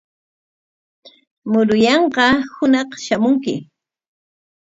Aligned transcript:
Muruyanqaa 1.51 2.33
hunaq 2.55 2.89
shamunki. 3.05 3.53